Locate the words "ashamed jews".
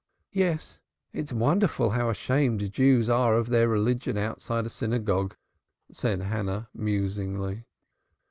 2.09-3.07